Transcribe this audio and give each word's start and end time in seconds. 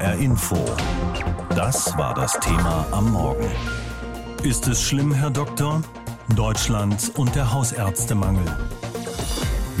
HR 0.00 0.14
Info. 0.14 0.56
Das 1.54 1.96
war 1.98 2.14
das 2.14 2.32
Thema 2.40 2.86
am 2.90 3.12
Morgen. 3.12 3.50
Ist 4.42 4.66
es 4.66 4.80
schlimm, 4.80 5.12
Herr 5.12 5.30
Doktor? 5.30 5.82
Deutschland 6.34 7.12
und 7.18 7.34
der 7.34 7.52
Hausärztemangel. 7.52 8.46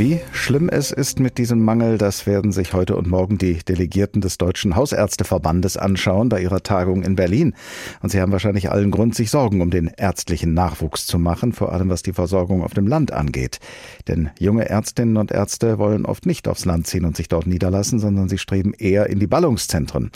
Wie 0.00 0.18
schlimm 0.32 0.70
es 0.70 0.92
ist 0.92 1.20
mit 1.20 1.36
diesem 1.36 1.62
Mangel, 1.62 1.98
das 1.98 2.26
werden 2.26 2.52
sich 2.52 2.72
heute 2.72 2.96
und 2.96 3.06
morgen 3.06 3.36
die 3.36 3.58
Delegierten 3.58 4.22
des 4.22 4.38
Deutschen 4.38 4.74
Hausärzteverbandes 4.74 5.76
anschauen 5.76 6.30
bei 6.30 6.40
ihrer 6.40 6.62
Tagung 6.62 7.02
in 7.02 7.16
Berlin. 7.16 7.52
Und 8.00 8.08
sie 8.08 8.18
haben 8.18 8.32
wahrscheinlich 8.32 8.70
allen 8.70 8.92
Grund, 8.92 9.14
sich 9.14 9.30
Sorgen 9.30 9.60
um 9.60 9.70
den 9.70 9.88
ärztlichen 9.94 10.54
Nachwuchs 10.54 11.06
zu 11.06 11.18
machen, 11.18 11.52
vor 11.52 11.70
allem 11.74 11.90
was 11.90 12.02
die 12.02 12.14
Versorgung 12.14 12.62
auf 12.62 12.72
dem 12.72 12.86
Land 12.86 13.12
angeht. 13.12 13.58
Denn 14.08 14.30
junge 14.38 14.70
Ärztinnen 14.70 15.18
und 15.18 15.32
Ärzte 15.32 15.76
wollen 15.76 16.06
oft 16.06 16.24
nicht 16.24 16.48
aufs 16.48 16.64
Land 16.64 16.86
ziehen 16.86 17.04
und 17.04 17.14
sich 17.14 17.28
dort 17.28 17.46
niederlassen, 17.46 17.98
sondern 17.98 18.30
sie 18.30 18.38
streben 18.38 18.72
eher 18.72 19.10
in 19.10 19.18
die 19.18 19.26
Ballungszentren. 19.26 20.12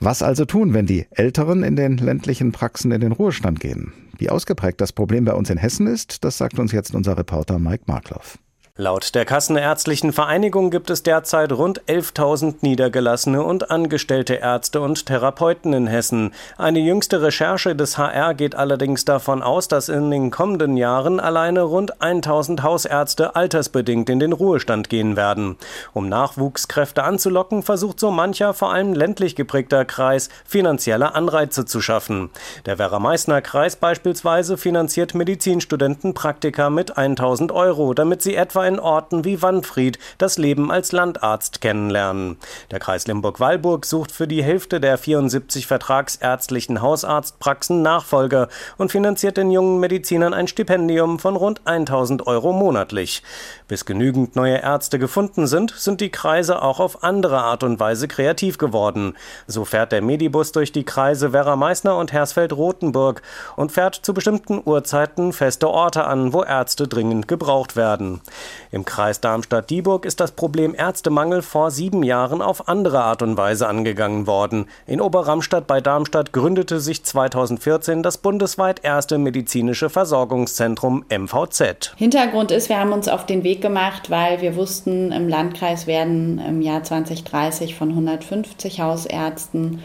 Was 0.00 0.22
also 0.22 0.46
tun, 0.46 0.72
wenn 0.72 0.86
die 0.86 1.04
Älteren 1.10 1.64
in 1.64 1.76
den 1.76 1.98
ländlichen 1.98 2.52
Praxen 2.52 2.92
in 2.92 3.02
den 3.02 3.12
Ruhestand 3.12 3.60
gehen? 3.60 3.92
Wie 4.16 4.30
ausgeprägt 4.30 4.80
das 4.80 4.94
Problem 4.94 5.26
bei 5.26 5.34
uns 5.34 5.50
in 5.50 5.58
Hessen 5.58 5.86
ist, 5.86 6.24
das 6.24 6.38
sagt 6.38 6.58
uns 6.58 6.72
jetzt 6.72 6.94
unser 6.94 7.18
Reporter 7.18 7.58
Mike 7.58 7.84
Markloff. 7.88 8.38
Laut 8.80 9.16
der 9.16 9.24
Kassenärztlichen 9.24 10.12
Vereinigung 10.12 10.70
gibt 10.70 10.88
es 10.88 11.02
derzeit 11.02 11.50
rund 11.50 11.82
11.000 11.86 12.58
niedergelassene 12.60 13.42
und 13.42 13.72
angestellte 13.72 14.34
Ärzte 14.34 14.80
und 14.80 15.04
Therapeuten 15.04 15.72
in 15.72 15.88
Hessen. 15.88 16.32
Eine 16.56 16.78
jüngste 16.78 17.20
Recherche 17.20 17.74
des 17.74 17.98
HR 17.98 18.34
geht 18.34 18.54
allerdings 18.54 19.04
davon 19.04 19.42
aus, 19.42 19.66
dass 19.66 19.88
in 19.88 20.12
den 20.12 20.30
kommenden 20.30 20.76
Jahren 20.76 21.18
alleine 21.18 21.62
rund 21.62 22.00
1.000 22.00 22.62
Hausärzte 22.62 23.34
altersbedingt 23.34 24.10
in 24.10 24.20
den 24.20 24.32
Ruhestand 24.32 24.88
gehen 24.88 25.16
werden. 25.16 25.56
Um 25.92 26.08
Nachwuchskräfte 26.08 27.02
anzulocken, 27.02 27.64
versucht 27.64 27.98
so 27.98 28.12
mancher, 28.12 28.54
vor 28.54 28.72
allem 28.72 28.94
ländlich 28.94 29.34
geprägter 29.34 29.84
Kreis, 29.86 30.28
finanzielle 30.44 31.16
Anreize 31.16 31.64
zu 31.64 31.80
schaffen. 31.80 32.30
Der 32.64 32.78
Werra-Meißner-Kreis 32.78 33.74
beispielsweise 33.74 34.56
finanziert 34.56 35.16
Medizinstudenten 35.16 36.14
Praktika 36.14 36.70
mit 36.70 36.96
1.000 36.96 37.52
Euro, 37.52 37.92
damit 37.92 38.22
sie 38.22 38.36
etwa 38.36 38.67
in 38.68 38.78
Orten 38.78 39.24
wie 39.24 39.42
Wanfried 39.42 39.98
das 40.18 40.38
Leben 40.38 40.70
als 40.70 40.92
Landarzt 40.92 41.60
kennenlernen. 41.60 42.36
Der 42.70 42.78
Kreis 42.78 43.06
Limburg-Weilburg 43.06 43.84
sucht 43.84 44.12
für 44.12 44.28
die 44.28 44.44
Hälfte 44.44 44.80
der 44.80 44.98
74 44.98 45.66
vertragsärztlichen 45.66 46.82
Hausarztpraxen 46.82 47.82
Nachfolger 47.82 48.48
und 48.76 48.92
finanziert 48.92 49.36
den 49.36 49.50
jungen 49.50 49.80
Medizinern 49.80 50.34
ein 50.34 50.46
Stipendium 50.48 51.18
von 51.18 51.34
rund 51.34 51.62
1000 51.64 52.26
Euro 52.26 52.52
monatlich. 52.52 53.22
Bis 53.66 53.84
genügend 53.84 54.36
neue 54.36 54.58
Ärzte 54.58 54.98
gefunden 54.98 55.46
sind, 55.46 55.72
sind 55.72 56.00
die 56.00 56.10
Kreise 56.10 56.62
auch 56.62 56.80
auf 56.80 57.02
andere 57.02 57.38
Art 57.38 57.62
und 57.62 57.80
Weise 57.80 58.08
kreativ 58.08 58.58
geworden. 58.58 59.16
So 59.46 59.64
fährt 59.64 59.92
der 59.92 60.02
Medibus 60.02 60.52
durch 60.52 60.72
die 60.72 60.84
Kreise 60.84 61.32
Werra-Meißner 61.32 61.96
und 61.96 62.12
Hersfeld-Rotenburg 62.12 63.22
und 63.56 63.72
fährt 63.72 63.94
zu 63.94 64.14
bestimmten 64.14 64.60
Uhrzeiten 64.64 65.32
feste 65.32 65.68
Orte 65.68 66.04
an, 66.04 66.32
wo 66.32 66.42
Ärzte 66.42 66.88
dringend 66.88 67.28
gebraucht 67.28 67.76
werden. 67.76 68.20
Im 68.70 68.84
Kreis 68.84 69.20
Darmstadt-Dieburg 69.20 70.04
ist 70.04 70.20
das 70.20 70.32
Problem 70.32 70.74
Ärztemangel 70.74 71.42
vor 71.42 71.70
sieben 71.70 72.02
Jahren 72.02 72.42
auf 72.42 72.68
andere 72.68 73.00
Art 73.02 73.22
und 73.22 73.36
Weise 73.36 73.68
angegangen 73.68 74.26
worden. 74.26 74.66
In 74.86 75.00
Oberramstadt 75.00 75.66
bei 75.66 75.80
Darmstadt 75.80 76.32
gründete 76.32 76.80
sich 76.80 77.04
2014 77.04 78.02
das 78.02 78.18
bundesweit 78.18 78.84
erste 78.84 79.18
medizinische 79.18 79.90
Versorgungszentrum 79.90 81.04
MVZ. 81.10 81.94
Hintergrund 81.96 82.50
ist, 82.50 82.68
wir 82.68 82.78
haben 82.78 82.92
uns 82.92 83.08
auf 83.08 83.26
den 83.26 83.44
Weg 83.44 83.60
gemacht, 83.60 84.10
weil 84.10 84.40
wir 84.40 84.56
wussten, 84.56 85.12
im 85.12 85.28
Landkreis 85.28 85.86
werden 85.86 86.38
im 86.38 86.62
Jahr 86.62 86.82
2030 86.82 87.74
von 87.74 87.90
150 87.90 88.80
Hausärzten 88.80 89.82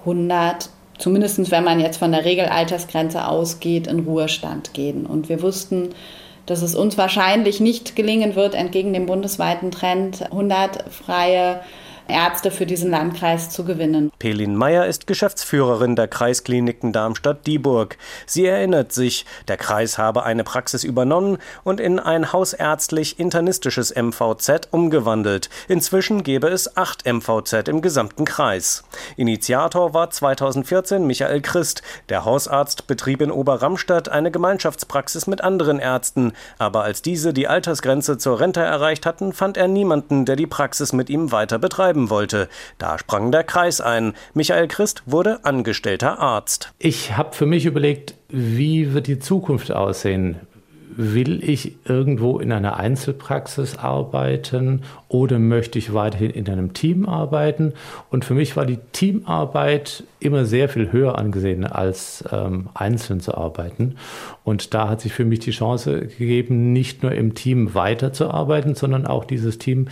100 0.00 0.70
zumindest 0.98 1.50
wenn 1.50 1.64
man 1.64 1.80
jetzt 1.80 1.98
von 1.98 2.12
der 2.12 2.24
Regelaltersgrenze 2.24 3.26
ausgeht, 3.26 3.86
in 3.86 4.00
Ruhestand 4.00 4.72
gehen. 4.72 5.06
Und 5.06 5.28
wir 5.28 5.42
wussten, 5.42 5.90
dass 6.46 6.62
es 6.62 6.74
uns 6.74 6.96
wahrscheinlich 6.96 7.60
nicht 7.60 7.96
gelingen 7.96 8.36
wird, 8.36 8.54
entgegen 8.54 8.92
dem 8.92 9.06
bundesweiten 9.06 9.70
Trend 9.70 10.22
100 10.22 10.84
freie 10.90 11.60
Ärzte 12.08 12.50
für 12.50 12.66
diesen 12.66 12.90
Landkreis 12.90 13.50
zu 13.50 13.64
gewinnen. 13.64 14.12
Pelin 14.18 14.54
Meyer 14.54 14.86
ist 14.86 15.06
Geschäftsführerin 15.06 15.96
der 15.96 16.06
Kreiskliniken 16.06 16.92
Darmstadt-Dieburg. 16.92 17.98
Sie 18.26 18.46
erinnert 18.46 18.92
sich, 18.92 19.26
der 19.48 19.56
Kreis 19.56 19.98
habe 19.98 20.22
eine 20.22 20.44
Praxis 20.44 20.84
übernommen 20.84 21.38
und 21.64 21.80
in 21.80 21.98
ein 21.98 22.32
hausärztlich-internistisches 22.32 23.94
MVZ 23.94 24.68
umgewandelt. 24.70 25.50
Inzwischen 25.68 26.22
gäbe 26.22 26.48
es 26.48 26.76
acht 26.76 27.04
MVZ 27.06 27.68
im 27.68 27.82
gesamten 27.82 28.24
Kreis. 28.24 28.84
Initiator 29.16 29.92
war 29.92 30.10
2014 30.10 31.06
Michael 31.06 31.40
Christ. 31.40 31.82
Der 32.08 32.24
Hausarzt 32.24 32.86
betrieb 32.86 33.20
in 33.20 33.32
Oberramstadt 33.32 34.08
eine 34.08 34.30
Gemeinschaftspraxis 34.30 35.26
mit 35.26 35.40
anderen 35.40 35.80
Ärzten. 35.80 36.32
Aber 36.58 36.84
als 36.84 37.02
diese 37.02 37.32
die 37.32 37.48
Altersgrenze 37.48 38.18
zur 38.18 38.38
Rente 38.38 38.60
erreicht 38.60 39.06
hatten, 39.06 39.32
fand 39.32 39.56
er 39.56 39.66
niemanden, 39.66 40.24
der 40.24 40.36
die 40.36 40.46
Praxis 40.46 40.92
mit 40.92 41.10
ihm 41.10 41.32
weiter 41.32 41.58
betreiben 41.58 41.95
bleiben 41.96 42.10
wollte. 42.10 42.48
Da 42.78 42.98
sprang 42.98 43.32
der 43.32 43.44
Kreis 43.44 43.80
ein. 43.80 44.12
Michael 44.34 44.68
Christ 44.68 45.02
wurde 45.06 45.44
angestellter 45.44 46.18
Arzt. 46.18 46.72
Ich 46.78 47.16
habe 47.16 47.34
für 47.34 47.46
mich 47.46 47.64
überlegt, 47.64 48.14
wie 48.28 48.92
wird 48.92 49.06
die 49.06 49.18
Zukunft 49.18 49.72
aussehen? 49.72 50.36
will 50.98 51.46
ich 51.46 51.76
irgendwo 51.84 52.38
in 52.38 52.50
einer 52.52 52.76
Einzelpraxis 52.76 53.76
arbeiten 53.76 54.82
oder 55.08 55.38
möchte 55.38 55.78
ich 55.78 55.94
weiterhin 55.94 56.30
in 56.30 56.48
einem 56.48 56.72
Team 56.72 57.08
arbeiten? 57.08 57.74
Und 58.10 58.24
für 58.24 58.34
mich 58.34 58.56
war 58.56 58.66
die 58.66 58.78
Teamarbeit 58.92 60.04
immer 60.18 60.44
sehr 60.44 60.68
viel 60.68 60.90
höher 60.90 61.18
angesehen, 61.18 61.64
als 61.64 62.24
ähm, 62.32 62.68
einzeln 62.74 63.20
zu 63.20 63.36
arbeiten. 63.36 63.96
Und 64.44 64.74
da 64.74 64.88
hat 64.88 65.00
sich 65.00 65.12
für 65.12 65.24
mich 65.24 65.40
die 65.40 65.52
Chance 65.52 66.06
gegeben, 66.06 66.72
nicht 66.72 67.02
nur 67.02 67.12
im 67.12 67.34
Team 67.34 67.74
weiterzuarbeiten, 67.74 68.74
sondern 68.74 69.06
auch 69.06 69.24
dieses 69.24 69.58
Team 69.58 69.88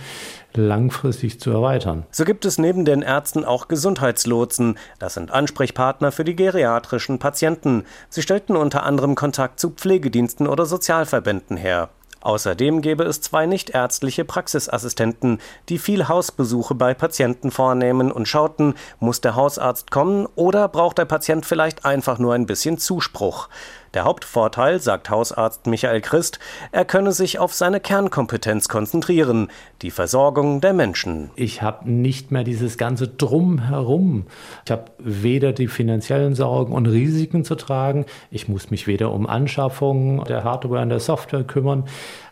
langfristig 0.53 1.39
zu 1.39 1.51
erweitern. 1.51 2.05
So 2.11 2.25
gibt 2.25 2.45
es 2.45 2.57
neben 2.57 2.85
den 2.85 3.01
Ärzten 3.01 3.45
auch 3.45 3.67
Gesundheitslotsen. 3.67 4.77
Das 4.99 5.13
sind 5.13 5.31
Ansprechpartner 5.31 6.11
für 6.11 6.23
die 6.23 6.35
geriatrischen 6.35 7.19
Patienten. 7.19 7.83
Sie 8.09 8.21
stellten 8.21 8.55
unter 8.55 8.83
anderem 8.83 9.15
Kontakt 9.15 9.59
zu 9.59 9.69
Pflegediensten 9.69 10.47
oder 10.47 10.65
Sozialverbänden 10.65 11.57
her. 11.57 11.89
Außerdem 12.25 12.81
gäbe 12.81 13.03
es 13.03 13.21
zwei 13.21 13.45
nichtärztliche 13.45 14.25
Praxisassistenten, 14.25 15.39
die 15.69 15.77
viel 15.77 16.07
Hausbesuche 16.07 16.73
bei 16.73 16.95
Patienten 16.95 17.51
vornehmen 17.51 18.11
und 18.11 18.27
schauten, 18.27 18.73
muss 18.99 19.21
der 19.21 19.35
Hausarzt 19.35 19.91
kommen 19.91 20.27
oder 20.33 20.67
braucht 20.67 20.97
der 20.97 21.05
Patient 21.05 21.45
vielleicht 21.45 21.85
einfach 21.85 22.17
nur 22.17 22.33
ein 22.33 22.47
bisschen 22.47 22.79
Zuspruch. 22.79 23.47
Der 23.95 24.03
Hauptvorteil, 24.03 24.81
sagt 24.81 25.09
Hausarzt 25.09 25.67
Michael 25.67 26.01
Christ, 26.01 26.39
er 26.73 26.83
könne 26.83 27.13
sich 27.13 27.39
auf 27.39 27.53
seine 27.53 27.79
Kernkompetenz 27.79 28.67
konzentrieren, 28.67 29.47
die 29.81 29.89
Versorgung 29.89 30.59
der 30.59 30.73
Menschen. 30.73 31.31
Ich 31.37 31.61
habe 31.61 31.89
nicht 31.89 32.29
mehr 32.29 32.43
dieses 32.43 32.77
ganze 32.77 33.07
Drumherum. 33.07 34.25
Ich 34.65 34.71
habe 34.71 34.91
weder 34.99 35.53
die 35.53 35.69
finanziellen 35.69 36.35
Sorgen 36.35 36.73
und 36.73 36.87
Risiken 36.87 37.45
zu 37.45 37.55
tragen, 37.55 38.05
ich 38.31 38.49
muss 38.49 38.69
mich 38.69 38.85
weder 38.85 39.13
um 39.13 39.27
Anschaffung 39.27 40.25
der 40.25 40.43
Hardware 40.43 40.81
und 40.81 40.89
der 40.89 40.99
Software 40.99 41.45
kümmern, 41.45 41.85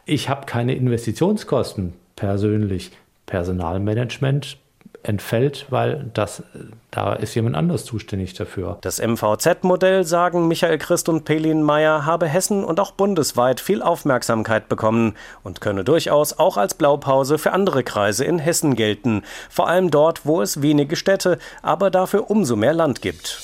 ich 0.06 0.28
habe 0.28 0.46
keine 0.46 0.76
Investitionskosten 0.76 1.94
persönlich. 2.18 2.92
Personalmanagement 3.26 4.58
entfällt, 5.04 5.68
weil 5.70 6.10
das, 6.14 6.44
da 6.92 7.14
ist 7.14 7.36
jemand 7.36 7.56
anders 7.56 7.86
zuständig 7.86 8.34
dafür. 8.34 8.78
Das 8.82 9.02
MVZ-Modell, 9.02 10.04
sagen 10.06 10.48
Michael 10.48 10.78
Christ 10.78 11.10
und 11.10 11.26
Pelin 11.26 11.62
Meyer, 11.62 12.06
habe 12.06 12.28
Hessen 12.28 12.64
und 12.64 12.80
auch 12.80 12.92
bundesweit 12.92 13.60
viel 13.60 13.82
Aufmerksamkeit 13.82 14.70
bekommen 14.70 15.16
und 15.44 15.62
könne 15.62 15.84
durchaus 15.84 16.40
auch 16.40 16.58
als 16.58 16.74
Blaupause 16.74 17.38
für 17.38 17.52
andere 17.52 17.84
Kreise 17.84 18.26
in 18.26 18.40
Hessen 18.40 18.76
gelten. 18.76 19.24
Vor 19.50 19.68
allem 19.68 19.92
dort, 19.92 20.26
wo 20.26 20.42
es 20.42 20.62
wenige 20.62 20.96
Städte, 20.96 21.38
aber 21.62 21.92
dafür 21.92 22.30
umso 22.30 22.56
mehr 22.56 22.74
Land 22.74 23.02
gibt. 23.02 23.44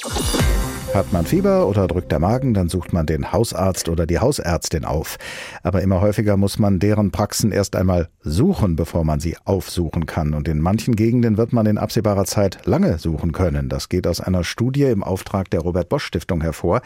Hat 0.94 1.14
man 1.14 1.24
Fieber 1.24 1.68
oder 1.68 1.88
drückt 1.88 2.12
der 2.12 2.18
Magen, 2.18 2.56
dann 2.56 2.68
sucht 2.68 2.94
man 2.94 3.06
den 3.06 3.32
Hausarzt 3.32 3.90
oder 3.90 4.08
die 4.08 4.18
Hausärztin 4.18 4.86
auf. 4.86 5.18
Aber 5.62 5.84
immer 5.84 6.02
häufiger 6.02 6.36
muss 6.36 6.58
man 6.58 6.80
deren 6.80 7.12
Praxen 7.12 7.52
erst 7.52 7.76
einmal 7.76 8.10
suchen, 8.22 8.76
bevor 8.76 9.04
man 9.04 9.20
sie 9.20 9.38
aufsuchen 9.46 10.08
kann. 10.08 10.34
Und 10.34 10.48
in 10.48 10.60
manchen 10.60 10.96
Gegenden 10.96 11.38
wird 11.38 11.54
man 11.54 11.68
in 11.68 11.78
absehbarer 11.78 12.26
Zeit 12.26 12.66
lange 12.66 12.98
suchen 12.98 13.34
können. 13.34 13.70
Das 13.70 13.88
geht 13.88 14.08
aus 14.08 14.20
einer 14.20 14.44
Studie 14.44 14.86
im 14.86 15.04
Auftrag 15.04 15.52
der 15.52 15.60
Robert 15.60 15.90
Bosch 15.90 16.06
Stiftung 16.06 16.42
hervor, 16.42 16.82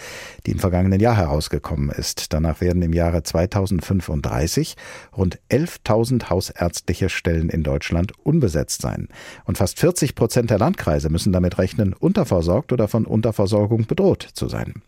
die 0.45 0.51
im 0.51 0.59
vergangenen 0.59 0.99
Jahr 0.99 1.15
herausgekommen 1.15 1.89
ist. 1.89 2.33
Danach 2.33 2.59
werden 2.59 2.81
im 2.81 2.91
Jahre 2.91 3.23
2035 3.23 4.75
rund 5.15 5.39
11.000 5.49 6.29
hausärztliche 6.29 7.07
Stellen 7.07 7.49
in 7.49 7.63
Deutschland 7.63 8.11
unbesetzt 8.21 8.81
sein. 8.81 9.07
Und 9.45 9.57
fast 9.57 9.79
40 9.79 10.13
Prozent 10.13 10.49
der 10.49 10.59
Landkreise 10.59 11.09
müssen 11.09 11.31
damit 11.31 11.57
rechnen, 11.57 11.93
unterversorgt 11.93 12.73
oder 12.73 12.89
von 12.89 13.05
Unterversorgung 13.05 13.85
bedroht 13.93 14.27
zu 14.33 14.47
sein. 14.47 14.81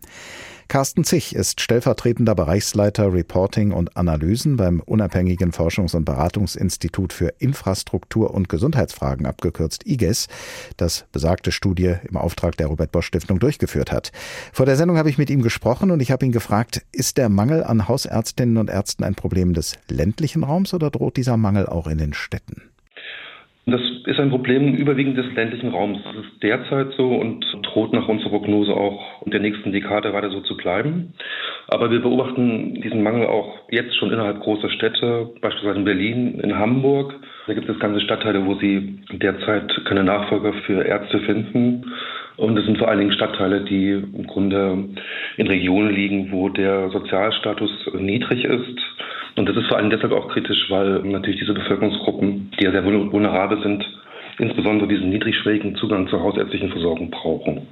Carsten 0.67 1.03
Zich 1.03 1.35
ist 1.35 1.61
stellvertretender 1.61 2.33
Bereichsleiter 2.33 3.13
Reporting 3.13 3.71
und 3.71 3.95
Analysen 3.95 4.57
beim 4.57 4.79
unabhängigen 4.79 5.51
Forschungs- 5.51 5.95
und 5.95 6.05
Beratungsinstitut 6.05 7.13
für 7.13 7.35
Infrastruktur 7.37 8.33
und 8.33 8.49
Gesundheitsfragen, 8.49 9.27
abgekürzt 9.27 9.85
IGES, 9.85 10.27
das 10.75 11.05
besagte 11.11 11.51
Studie 11.51 11.97
im 12.09 12.17
Auftrag 12.17 12.57
der 12.57 12.65
Robert 12.65 12.91
Bosch 12.91 13.05
Stiftung 13.05 13.37
durchgeführt 13.37 13.91
hat. 13.91 14.11
Vor 14.53 14.65
der 14.65 14.75
Sendung 14.75 14.97
habe 14.97 15.11
ich 15.11 15.19
mit 15.19 15.29
ihm 15.29 15.43
gesprochen 15.43 15.91
und 15.91 15.99
ich 15.99 16.09
habe 16.09 16.25
ihn 16.25 16.31
gefragt, 16.31 16.81
ist 16.91 17.17
der 17.17 17.29
Mangel 17.29 17.63
an 17.63 17.87
Hausärztinnen 17.87 18.57
und 18.57 18.71
Ärzten 18.71 19.03
ein 19.03 19.13
Problem 19.13 19.53
des 19.53 19.75
ländlichen 19.87 20.43
Raums 20.43 20.73
oder 20.73 20.89
droht 20.89 21.17
dieser 21.17 21.37
Mangel 21.37 21.67
auch 21.67 21.85
in 21.85 21.99
den 21.99 22.15
Städten? 22.15 22.63
Das 23.67 23.81
ist 24.05 24.19
ein 24.19 24.29
Problem 24.29 24.75
überwiegend 24.75 25.17
des 25.17 25.33
ländlichen 25.33 25.69
Raums. 25.69 25.97
Das 26.03 26.15
ist 26.17 26.43
derzeit 26.43 26.91
so 26.97 27.07
und 27.07 27.43
droht 27.63 27.93
nach 27.93 28.07
unserer 28.07 28.29
Prognose 28.29 28.71
auch 28.71 29.23
in 29.25 29.31
der 29.31 29.39
nächsten 29.39 29.71
Dekade 29.71 30.13
weiter 30.13 30.29
so 30.29 30.41
zu 30.41 30.55
bleiben. 30.55 31.13
Aber 31.67 31.89
wir 31.89 31.99
beobachten 31.99 32.75
diesen 32.75 33.01
Mangel 33.01 33.25
auch 33.25 33.61
jetzt 33.71 33.95
schon 33.97 34.11
innerhalb 34.11 34.39
großer 34.41 34.69
Städte, 34.69 35.31
beispielsweise 35.41 35.79
in 35.79 35.85
Berlin, 35.85 36.39
in 36.41 36.55
Hamburg. 36.55 37.15
Da 37.47 37.53
gibt 37.55 37.67
es 37.67 37.79
ganze 37.79 38.01
Stadtteile, 38.01 38.45
wo 38.45 38.53
sie 38.55 38.99
derzeit 39.13 39.73
keine 39.85 40.03
Nachfolger 40.03 40.53
für 40.67 40.83
Ärzte 40.83 41.19
finden. 41.21 41.91
Und 42.37 42.55
es 42.59 42.65
sind 42.65 42.77
vor 42.77 42.89
allen 42.89 42.99
Dingen 42.99 43.13
Stadtteile, 43.13 43.61
die 43.61 43.91
im 43.93 44.27
Grunde 44.27 44.89
in 45.37 45.47
Regionen 45.47 45.89
liegen, 45.89 46.31
wo 46.31 46.49
der 46.49 46.89
Sozialstatus 46.89 47.71
niedrig 47.97 48.43
ist 48.43 48.79
und 49.35 49.49
das 49.49 49.57
ist 49.57 49.67
vor 49.67 49.77
allem 49.77 49.89
deshalb 49.89 50.13
auch 50.13 50.29
kritisch, 50.29 50.69
weil 50.69 51.01
natürlich 51.03 51.39
diese 51.39 51.53
Bevölkerungsgruppen, 51.53 52.51
die 52.57 52.63
ja 52.63 52.71
sehr 52.71 52.85
vulnerabel 52.85 53.61
sind, 53.61 53.85
insbesondere 54.39 54.87
diesen 54.87 55.09
niedrigschwelligen 55.09 55.75
Zugang 55.75 56.07
zur 56.07 56.21
hausärztlichen 56.21 56.69
Versorgung 56.69 57.11
brauchen. 57.11 57.67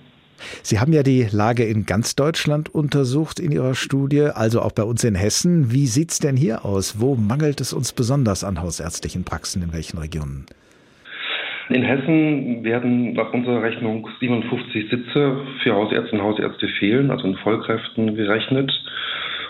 Sie 0.61 0.79
haben 0.79 0.91
ja 0.91 1.03
die 1.03 1.27
Lage 1.31 1.63
in 1.63 1.85
ganz 1.85 2.15
Deutschland 2.15 2.73
untersucht 2.73 3.39
in 3.39 3.51
Ihrer 3.51 3.75
Studie, 3.75 4.27
also 4.33 4.61
auch 4.61 4.71
bei 4.71 4.83
uns 4.83 5.03
in 5.03 5.15
Hessen. 5.15 5.71
Wie 5.71 5.85
sieht 5.85 6.11
es 6.11 6.19
denn 6.19 6.35
hier 6.35 6.65
aus? 6.65 6.99
Wo 6.99 7.15
mangelt 7.15 7.61
es 7.61 7.71
uns 7.71 7.93
besonders 7.93 8.43
an 8.43 8.61
hausärztlichen 8.61 9.23
Praxen? 9.23 9.63
In 9.63 9.73
welchen 9.73 9.99
Regionen? 9.99 10.45
In 11.69 11.83
Hessen 11.83 12.63
werden 12.65 13.13
nach 13.13 13.31
unserer 13.31 13.63
Rechnung 13.63 14.07
57 14.19 14.89
Sitze 14.89 15.37
für 15.61 15.73
Hausärzte 15.73 16.15
und 16.15 16.21
Hausärzte 16.21 16.67
fehlen, 16.79 17.09
also 17.09 17.25
in 17.25 17.35
Vollkräften 17.35 18.15
gerechnet. 18.15 18.71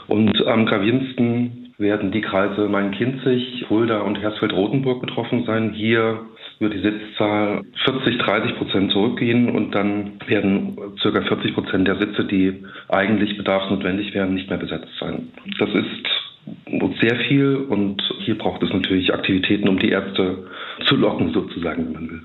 Und 0.08 0.46
am 0.46 0.66
gravierendsten 0.66 1.63
werden 1.78 2.12
die 2.12 2.22
Kreise 2.22 2.68
Main-Kinzig, 2.68 3.66
Fulda 3.68 4.02
und 4.02 4.20
Hersfeld-Rotenburg 4.20 5.02
betroffen 5.02 5.44
sein. 5.46 5.74
Hier 5.74 6.22
wird 6.60 6.74
die 6.74 6.80
Sitzzahl 6.80 7.64
40, 7.84 8.18
30 8.20 8.58
Prozent 8.58 8.92
zurückgehen 8.92 9.50
und 9.50 9.74
dann 9.74 10.14
werden 10.28 10.78
ca. 11.02 11.22
40 11.22 11.54
Prozent 11.54 11.88
der 11.88 11.98
Sitze, 11.98 12.26
die 12.26 12.64
eigentlich 12.90 13.38
bedarfsnotwendig 13.38 14.14
wären, 14.14 14.34
nicht 14.34 14.50
mehr 14.50 14.60
besetzt 14.60 14.92
sein. 15.00 15.30
Das 15.60 15.70
ist 15.70 17.02
sehr 17.02 17.16
viel 17.28 17.56
und 17.56 18.02
hier 18.20 18.38
braucht 18.38 18.62
es 18.64 18.72
natürlich 18.72 19.14
Aktivitäten, 19.14 19.68
um 19.68 19.80
die 19.80 19.90
Ärzte 19.90 20.48
zu 20.86 20.96
locken, 20.96 21.34
sozusagen, 21.34 21.86
wenn 21.86 21.94
man 21.94 22.10
will. 22.10 22.22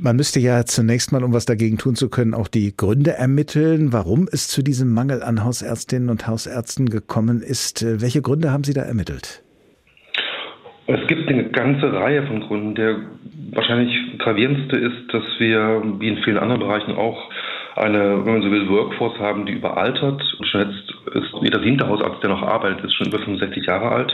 Man 0.00 0.14
müsste 0.14 0.38
ja 0.38 0.64
zunächst 0.64 1.10
mal, 1.10 1.24
um 1.24 1.32
was 1.32 1.44
dagegen 1.44 1.76
tun 1.76 1.96
zu 1.96 2.08
können, 2.08 2.32
auch 2.32 2.46
die 2.46 2.72
Gründe 2.76 3.14
ermitteln, 3.14 3.92
warum 3.92 4.28
es 4.30 4.46
zu 4.46 4.62
diesem 4.62 4.94
Mangel 4.94 5.24
an 5.24 5.42
Hausärztinnen 5.42 6.08
und 6.08 6.28
Hausärzten 6.28 6.88
gekommen 6.88 7.42
ist. 7.42 7.84
Welche 8.00 8.22
Gründe 8.22 8.52
haben 8.52 8.62
Sie 8.62 8.74
da 8.74 8.82
ermittelt? 8.82 9.42
Es 10.86 11.04
gibt 11.08 11.28
eine 11.28 11.50
ganze 11.50 11.92
Reihe 11.92 12.24
von 12.28 12.42
Gründen. 12.42 12.76
Der 12.76 12.96
wahrscheinlich 13.50 13.92
gravierendste 14.18 14.76
ist, 14.76 15.12
dass 15.12 15.24
wir, 15.40 15.82
wie 15.98 16.08
in 16.08 16.22
vielen 16.22 16.38
anderen 16.38 16.60
Bereichen 16.60 16.92
auch, 16.92 17.28
eine, 17.74 18.24
wenn 18.24 18.34
man 18.34 18.42
so 18.42 18.52
will, 18.52 18.68
Workforce 18.68 19.18
haben, 19.18 19.46
die 19.46 19.54
überaltert. 19.54 20.22
Schon 20.44 20.60
jetzt 20.60 21.16
ist 21.16 21.34
jeder 21.42 21.60
siebte 21.60 21.88
Hausarzt, 21.88 22.22
der 22.22 22.30
noch 22.30 22.42
arbeitet, 22.42 22.84
ist 22.84 22.94
schon 22.94 23.08
über 23.08 23.18
65 23.18 23.66
Jahre 23.66 23.90
alt. 23.90 24.12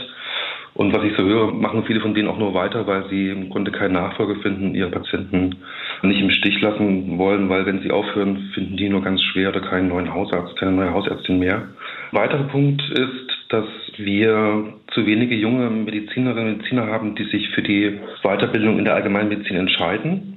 Und 0.75 0.93
was 0.93 1.03
ich 1.05 1.15
so 1.15 1.23
höre, 1.23 1.53
machen 1.53 1.85
viele 1.85 2.01
von 2.01 2.13
denen 2.13 2.27
auch 2.27 2.37
nur 2.37 2.53
weiter, 2.53 2.85
weil 2.85 3.07
sie 3.09 3.29
im 3.29 3.49
Grunde 3.49 3.71
keine 3.71 3.93
Nachfolge 3.93 4.35
finden, 4.41 4.75
ihre 4.75 4.91
Patienten 4.91 5.55
nicht 6.03 6.21
im 6.21 6.29
Stich 6.29 6.59
lassen 6.59 7.17
wollen, 7.17 7.49
weil 7.49 7.65
wenn 7.65 7.81
sie 7.81 7.91
aufhören, 7.91 8.51
finden 8.53 8.75
die 8.75 8.89
nur 8.89 9.01
ganz 9.01 9.21
schwer 9.23 9.49
oder 9.49 9.61
keinen 9.61 9.87
neuen 9.87 10.13
Hausarzt, 10.13 10.57
keine 10.57 10.73
neue 10.73 10.93
Hausärztin 10.93 11.39
mehr. 11.39 11.69
Weiterer 12.11 12.43
Punkt 12.43 12.81
ist, 12.89 13.31
dass 13.49 13.65
wir 13.97 14.73
zu 14.93 15.05
wenige 15.05 15.35
junge 15.35 15.69
Medizinerinnen 15.69 16.47
und 16.49 16.57
Mediziner 16.57 16.87
haben, 16.87 17.15
die 17.15 17.23
sich 17.23 17.49
für 17.51 17.61
die 17.61 17.99
Weiterbildung 18.23 18.77
in 18.77 18.83
der 18.83 18.95
Allgemeinmedizin 18.95 19.55
entscheiden 19.55 20.35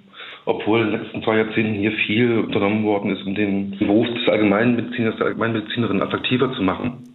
obwohl 0.49 0.81
in 0.81 0.93
den 0.93 1.03
letzten 1.03 1.23
zwei 1.23 1.37
Jahrzehnten 1.37 1.75
hier 1.75 1.93
viel 2.07 2.39
unternommen 2.39 2.83
worden 2.83 3.11
ist, 3.15 3.23
um 3.27 3.35
den 3.35 3.77
Beruf 3.79 4.07
des 4.09 4.29
Allgemeinmediziners, 4.29 5.17
der 5.17 5.27
Allgemeinmedizinerin 5.27 6.01
attraktiver 6.01 6.51
zu 6.55 6.63
machen. 6.63 7.08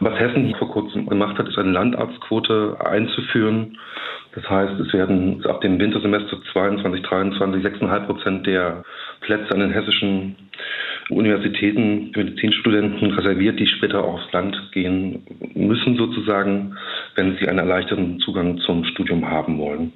Was 0.00 0.18
Hessen 0.18 0.54
vor 0.56 0.70
kurzem 0.70 1.06
gemacht 1.06 1.38
hat, 1.38 1.48
ist 1.48 1.58
eine 1.58 1.72
Landarztquote 1.72 2.76
einzuführen. 2.84 3.78
Das 4.34 4.48
heißt, 4.48 4.78
es 4.78 4.92
werden 4.92 5.44
ab 5.46 5.60
dem 5.62 5.80
Wintersemester 5.80 6.36
22, 6.52 7.02
23 7.02 7.64
6,5 7.64 8.06
Prozent 8.06 8.46
der 8.46 8.84
Plätze 9.20 9.52
an 9.52 9.60
den 9.60 9.72
hessischen 9.72 10.36
Universitäten 11.08 12.12
für 12.12 12.22
Medizinstudenten 12.22 13.12
reserviert, 13.12 13.58
die 13.58 13.66
später 13.66 14.04
aufs 14.04 14.30
Land 14.32 14.56
gehen 14.72 15.24
müssen, 15.54 15.96
sozusagen, 15.96 16.76
wenn 17.18 17.36
sie 17.36 17.48
einen 17.48 17.58
erleichterten 17.58 18.20
Zugang 18.20 18.58
zum 18.58 18.84
Studium 18.84 19.28
haben 19.28 19.58
wollen. 19.58 19.92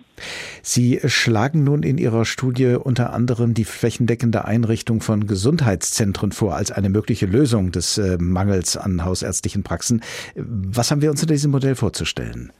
Sie 0.60 0.98
schlagen 1.06 1.64
nun 1.64 1.84
in 1.84 1.96
Ihrer 1.96 2.24
Studie 2.24 2.76
unter 2.82 3.14
anderem 3.14 3.54
die 3.54 3.64
flächendeckende 3.64 4.44
Einrichtung 4.44 5.00
von 5.00 5.26
Gesundheitszentren 5.26 6.32
vor 6.32 6.54
als 6.56 6.72
eine 6.72 6.90
mögliche 6.90 7.26
Lösung 7.26 7.70
des 7.70 7.96
äh, 7.96 8.18
Mangels 8.20 8.76
an 8.76 9.04
hausärztlichen 9.04 9.62
Praxen. 9.62 10.02
Was 10.34 10.90
haben 10.90 11.00
wir 11.00 11.10
uns 11.10 11.22
in 11.22 11.28
diesem 11.28 11.52
Modell 11.52 11.76
vorzustellen? 11.76 12.52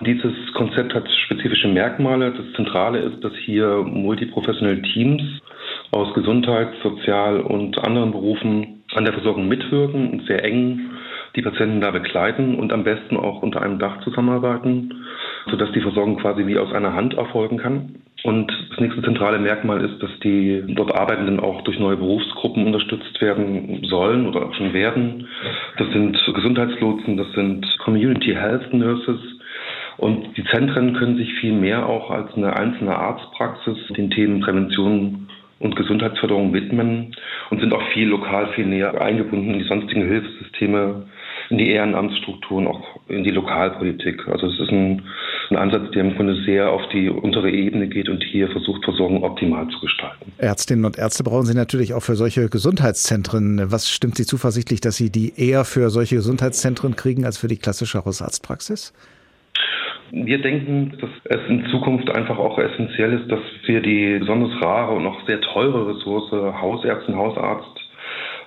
Dieses 0.00 0.32
Konzept 0.54 0.94
hat 0.94 1.06
spezifische 1.26 1.68
Merkmale. 1.68 2.32
Das 2.32 2.46
Zentrale 2.56 3.00
ist, 3.00 3.22
dass 3.22 3.32
hier 3.44 3.84
multiprofessionelle 3.84 4.80
Teams 4.80 5.22
aus 5.90 6.14
Gesundheit, 6.14 6.68
Sozial- 6.82 7.40
und 7.40 7.76
anderen 7.78 8.12
Berufen 8.12 8.82
an 8.94 9.04
der 9.04 9.12
Versorgung 9.12 9.48
mitwirken 9.48 10.10
und 10.10 10.26
sehr 10.26 10.42
eng 10.44 10.89
die 11.36 11.42
Patienten 11.42 11.80
da 11.80 11.90
begleiten 11.90 12.56
und 12.56 12.72
am 12.72 12.84
besten 12.84 13.16
auch 13.16 13.42
unter 13.42 13.62
einem 13.62 13.78
Dach 13.78 14.00
zusammenarbeiten, 14.02 15.04
sodass 15.50 15.70
die 15.72 15.80
Versorgung 15.80 16.18
quasi 16.18 16.46
wie 16.46 16.58
aus 16.58 16.72
einer 16.72 16.94
Hand 16.94 17.14
erfolgen 17.14 17.58
kann. 17.58 17.96
Und 18.22 18.52
das 18.70 18.80
nächste 18.80 19.02
zentrale 19.02 19.38
Merkmal 19.38 19.82
ist, 19.82 20.02
dass 20.02 20.10
die 20.22 20.62
dort 20.68 20.94
Arbeitenden 20.94 21.40
auch 21.40 21.62
durch 21.62 21.78
neue 21.78 21.96
Berufsgruppen 21.96 22.66
unterstützt 22.66 23.20
werden 23.20 23.82
sollen 23.84 24.26
oder 24.26 24.46
auch 24.46 24.54
schon 24.54 24.74
werden. 24.74 25.26
Das 25.78 25.88
sind 25.92 26.20
Gesundheitslotsen, 26.34 27.16
das 27.16 27.32
sind 27.32 27.66
Community 27.78 28.34
Health 28.34 28.74
Nurses. 28.74 29.20
Und 29.96 30.36
die 30.36 30.44
Zentren 30.44 30.94
können 30.94 31.16
sich 31.16 31.32
viel 31.34 31.52
mehr 31.52 31.86
auch 31.86 32.10
als 32.10 32.34
eine 32.34 32.56
einzelne 32.56 32.96
Arztpraxis 32.96 33.76
den 33.96 34.10
Themen 34.10 34.40
Prävention 34.40 35.28
und 35.58 35.76
Gesundheitsförderung 35.76 36.52
widmen 36.52 37.14
und 37.50 37.60
sind 37.60 37.72
auch 37.72 37.82
viel 37.92 38.08
lokal, 38.08 38.48
viel 38.54 38.66
näher 38.66 39.00
eingebunden 39.00 39.52
in 39.52 39.58
die 39.58 39.68
sonstigen 39.68 40.06
Hilfssysteme, 40.06 41.06
in 41.50 41.58
die 41.58 41.70
Ehrenamtsstrukturen, 41.70 42.68
auch 42.68 43.00
in 43.08 43.24
die 43.24 43.30
Lokalpolitik. 43.30 44.26
Also 44.28 44.46
es 44.46 44.60
ist 44.60 44.70
ein, 44.70 45.02
ein 45.50 45.56
Ansatz, 45.56 45.90
der 45.92 46.04
im 46.04 46.14
Grunde 46.14 46.36
sehr 46.44 46.70
auf 46.70 46.82
die 46.92 47.10
untere 47.10 47.50
Ebene 47.50 47.88
geht 47.88 48.08
und 48.08 48.22
hier 48.22 48.48
versucht, 48.48 48.84
Versorgung 48.84 49.24
optimal 49.24 49.66
zu 49.68 49.80
gestalten. 49.80 50.32
Ärztinnen 50.38 50.84
und 50.84 50.96
Ärzte 50.96 51.24
brauchen 51.24 51.46
Sie 51.46 51.54
natürlich 51.54 51.92
auch 51.92 52.02
für 52.02 52.14
solche 52.14 52.48
Gesundheitszentren. 52.48 53.72
Was 53.72 53.90
stimmt 53.90 54.16
Sie 54.16 54.24
zuversichtlich, 54.24 54.80
dass 54.80 54.96
Sie 54.96 55.10
die 55.10 55.32
eher 55.36 55.64
für 55.64 55.90
solche 55.90 56.14
Gesundheitszentren 56.14 56.94
kriegen 56.94 57.24
als 57.24 57.36
für 57.36 57.48
die 57.48 57.58
klassische 57.58 58.04
Hausarztpraxis? 58.04 58.94
Wir 60.12 60.40
denken, 60.40 60.96
dass 61.00 61.10
es 61.24 61.48
in 61.48 61.66
Zukunft 61.70 62.10
einfach 62.10 62.38
auch 62.38 62.58
essentiell 62.58 63.20
ist, 63.20 63.30
dass 63.30 63.40
wir 63.66 63.80
die 63.80 64.18
besonders 64.18 64.60
rare 64.60 64.92
und 64.92 65.06
auch 65.06 65.26
sehr 65.26 65.40
teure 65.40 65.88
Ressource 65.88 66.30
Hausärztin, 66.32 67.16
Hausarzt 67.16 67.80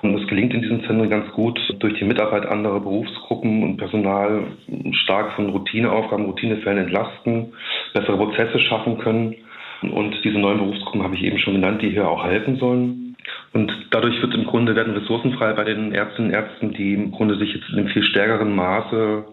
und 0.04 0.20
das 0.20 0.28
gelingt 0.28 0.54
in 0.54 0.62
diesen 0.62 0.82
Zentren 0.82 1.10
ganz 1.10 1.32
gut 1.32 1.58
durch 1.80 1.98
die 1.98 2.04
Mitarbeit 2.04 2.46
anderer 2.46 2.82
Berufsgruppen 2.82 3.64
und 3.64 3.78
Personal 3.78 4.44
stark 4.92 5.32
von 5.34 5.50
Routineaufgaben, 5.50 6.26
Routinefällen 6.26 6.84
entlasten, 6.86 7.54
bessere 7.94 8.18
Prozesse 8.18 8.60
schaffen 8.60 8.98
können. 8.98 9.36
Und 9.82 10.16
diese 10.24 10.40
neuen 10.40 10.60
Berufsgruppen 10.60 11.04
habe 11.04 11.16
ich 11.16 11.24
eben 11.24 11.40
schon 11.40 11.54
genannt, 11.54 11.82
die 11.82 11.90
hier 11.90 12.08
auch 12.08 12.26
helfen 12.26 12.58
sollen. 12.58 13.16
Und 13.54 13.72
dadurch 13.92 14.22
wird 14.22 14.34
im 14.34 14.46
Grunde 14.46 14.76
werden 14.76 14.94
Ressourcen 14.94 15.34
frei 15.34 15.54
bei 15.54 15.64
den 15.64 15.94
Ärztinnen 15.94 16.32
und 16.32 16.36
Ärzten, 16.36 16.74
die 16.74 16.96
im 16.96 17.12
Grunde 17.12 17.38
sich 17.38 17.54
jetzt 17.54 17.70
in 17.70 17.80
einem 17.80 17.88
viel 17.88 18.04
stärkeren 18.04 18.54
Maße 18.54 19.24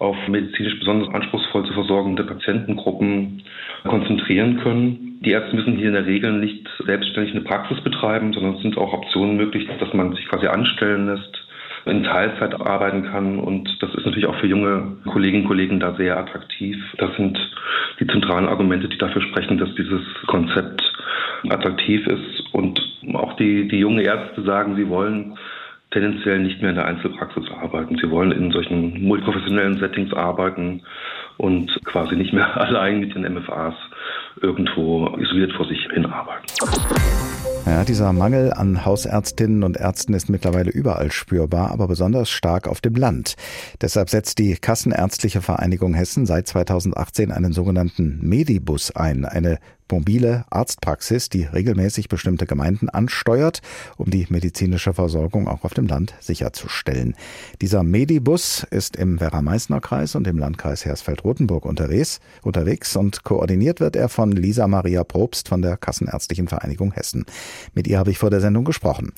auf 0.00 0.16
medizinisch 0.28 0.78
besonders 0.80 1.14
anspruchsvoll 1.14 1.64
zu 1.66 1.74
versorgende 1.74 2.24
Patientengruppen 2.24 3.42
konzentrieren 3.84 4.58
können. 4.58 5.07
Die 5.20 5.30
Ärzte 5.30 5.56
müssen 5.56 5.76
hier 5.76 5.88
in 5.88 5.94
der 5.94 6.06
Regel 6.06 6.32
nicht 6.32 6.68
selbstständig 6.84 7.34
eine 7.34 7.44
Praxis 7.44 7.80
betreiben, 7.80 8.32
sondern 8.32 8.54
es 8.54 8.62
sind 8.62 8.78
auch 8.78 8.92
Optionen 8.92 9.36
möglich, 9.36 9.68
dass 9.80 9.92
man 9.92 10.14
sich 10.14 10.28
quasi 10.28 10.46
anstellen 10.46 11.06
lässt, 11.06 11.44
in 11.86 12.04
Teilzeit 12.04 12.60
arbeiten 12.60 13.04
kann. 13.04 13.40
Und 13.40 13.68
das 13.82 13.92
ist 13.94 14.04
natürlich 14.04 14.26
auch 14.26 14.38
für 14.38 14.46
junge 14.46 14.96
Kolleginnen 15.06 15.42
und 15.42 15.48
Kollegen 15.48 15.80
da 15.80 15.94
sehr 15.94 16.16
attraktiv. 16.16 16.76
Das 16.98 17.14
sind 17.16 17.36
die 17.98 18.06
zentralen 18.06 18.48
Argumente, 18.48 18.88
die 18.88 18.98
dafür 18.98 19.22
sprechen, 19.22 19.58
dass 19.58 19.74
dieses 19.74 20.02
Konzept 20.28 20.82
attraktiv 21.48 22.06
ist. 22.06 22.44
Und 22.52 22.80
auch 23.14 23.34
die, 23.34 23.66
die 23.66 23.78
junge 23.78 24.02
Ärzte 24.02 24.42
sagen, 24.42 24.76
sie 24.76 24.88
wollen 24.88 25.36
tendenziell 25.90 26.38
nicht 26.38 26.60
mehr 26.60 26.70
in 26.70 26.76
der 26.76 26.86
Einzelpraxis 26.86 27.44
arbeiten. 27.60 27.96
Sie 27.96 28.10
wollen 28.10 28.32
in 28.32 28.52
solchen 28.52 29.02
multiprofessionellen 29.02 29.78
Settings 29.78 30.12
arbeiten 30.12 30.82
und 31.38 31.70
quasi 31.84 32.14
nicht 32.14 32.32
mehr 32.32 32.56
allein 32.60 33.00
mit 33.00 33.14
den 33.14 33.22
MFAs 33.32 33.74
irgendwo 34.42 35.16
isoliert 35.18 35.52
vor 35.52 35.66
sich 35.66 35.78
hin 35.92 36.06
arbeiten. 36.06 36.46
Ja, 37.66 37.84
dieser 37.84 38.12
Mangel 38.14 38.52
an 38.52 38.86
Hausärztinnen 38.86 39.62
und 39.62 39.76
Ärzten 39.76 40.14
ist 40.14 40.30
mittlerweile 40.30 40.70
überall 40.70 41.12
spürbar, 41.12 41.70
aber 41.70 41.86
besonders 41.86 42.30
stark 42.30 42.66
auf 42.66 42.80
dem 42.80 42.94
Land. 42.94 43.36
Deshalb 43.82 44.08
setzt 44.08 44.38
die 44.38 44.56
Kassenärztliche 44.56 45.42
Vereinigung 45.42 45.92
Hessen 45.92 46.24
seit 46.24 46.48
2018 46.48 47.30
einen 47.30 47.52
sogenannten 47.52 48.20
Medibus 48.22 48.96
ein, 48.96 49.26
eine 49.26 49.58
mobile 49.90 50.44
Arztpraxis, 50.50 51.28
die 51.28 51.44
regelmäßig 51.44 52.08
bestimmte 52.08 52.46
Gemeinden 52.46 52.88
ansteuert, 52.88 53.60
um 53.96 54.10
die 54.10 54.26
medizinische 54.28 54.92
Versorgung 54.92 55.48
auch 55.48 55.64
auf 55.64 55.74
dem 55.74 55.86
Land 55.86 56.14
sicherzustellen. 56.20 57.14
Dieser 57.60 57.82
Medibus 57.82 58.66
ist 58.70 58.96
im 58.96 59.20
Werra-Meißner-Kreis 59.20 60.14
und 60.14 60.26
im 60.26 60.38
Landkreis 60.38 60.84
Hersfeld-Rotenburg 60.84 61.64
unterwegs, 61.64 62.20
unterwegs 62.42 62.96
und 62.96 63.24
koordiniert 63.24 63.80
wird 63.80 63.96
er 63.96 64.08
von 64.08 64.32
Lisa 64.32 64.66
Maria 64.68 65.04
Probst 65.04 65.48
von 65.48 65.62
der 65.62 65.76
Kassenärztlichen 65.76 66.48
Vereinigung 66.48 66.92
Hessen. 66.92 67.24
Mit 67.74 67.86
ihr 67.86 67.98
habe 67.98 68.10
ich 68.10 68.18
vor 68.18 68.30
der 68.30 68.40
Sendung 68.40 68.64
gesprochen. 68.64 69.12